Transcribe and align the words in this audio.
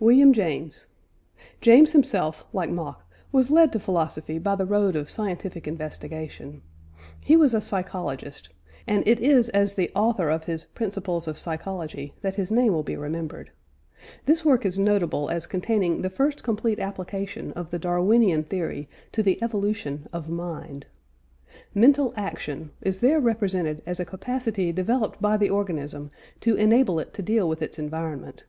WILLIAM 0.00 0.32
JAMES. 0.32 0.86
James 1.60 1.92
himself, 1.92 2.44
like 2.52 2.68
Mach, 2.68 3.06
was 3.30 3.48
led 3.48 3.72
to 3.72 3.78
philosophy 3.78 4.36
by 4.40 4.56
the 4.56 4.66
road 4.66 4.96
of 4.96 5.08
scientific 5.08 5.68
investigation. 5.68 6.62
He 7.20 7.36
was 7.36 7.54
a 7.54 7.60
psychologist, 7.60 8.48
and 8.88 9.06
it 9.06 9.20
is 9.20 9.48
as 9.50 9.74
the 9.74 9.88
author 9.94 10.30
of 10.30 10.42
his 10.42 10.64
Principles 10.64 11.28
of 11.28 11.38
Psychology 11.38 12.12
that 12.22 12.34
his 12.34 12.50
name 12.50 12.72
will 12.72 12.82
be 12.82 12.96
remembered. 12.96 13.52
This 14.26 14.44
work 14.44 14.66
is 14.66 14.80
notable 14.80 15.30
as 15.30 15.46
containing 15.46 16.02
the 16.02 16.10
first 16.10 16.42
complete 16.42 16.80
application 16.80 17.52
of 17.52 17.70
the 17.70 17.78
Darwinian 17.78 18.42
theory 18.42 18.88
to 19.12 19.22
the 19.22 19.40
evolution 19.40 20.08
of 20.12 20.28
mind. 20.28 20.86
Mental 21.72 22.12
action 22.16 22.72
is 22.82 22.98
there 22.98 23.20
represented 23.20 23.80
as 23.86 24.00
a 24.00 24.04
capacity 24.04 24.72
developed 24.72 25.22
by 25.22 25.36
the 25.36 25.50
organism 25.50 26.10
to 26.40 26.56
enable 26.56 26.98
it 26.98 27.14
to 27.14 27.22
deal 27.22 27.48
with 27.48 27.62
its 27.62 27.78
environment. 27.78 28.42